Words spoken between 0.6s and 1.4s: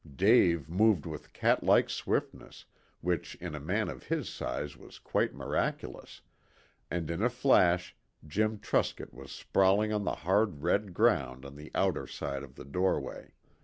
moved with